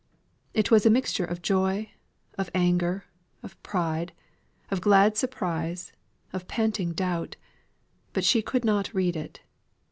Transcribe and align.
It 0.55 0.71
was 0.71 0.83
a 0.83 0.89
mixture 0.89 1.25
of 1.25 1.43
joy, 1.43 1.91
of 2.35 2.49
anger, 2.55 3.05
of 3.43 3.61
pride, 3.61 4.13
of 4.71 4.81
glad 4.81 5.15
surprise, 5.15 5.93
of 6.33 6.47
panting 6.47 6.93
doubt; 6.93 7.35
but 8.11 8.23
she 8.25 8.41
could 8.41 8.65
not 8.65 8.95
read 8.95 9.15
it. 9.15 9.41